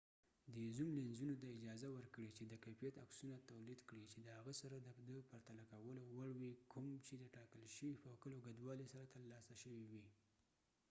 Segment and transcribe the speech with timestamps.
[0.55, 4.53] دې زوم لینزونو ته اجازه ورکړې چې د کیفیت عکسونه تولید کړي چې د هغه
[4.61, 9.05] سره د د پرتله کولو وړ وي کوم چې د ټاکل شوي فوکل اوږدوالي سره
[9.13, 10.05] ترلاسه شوي وي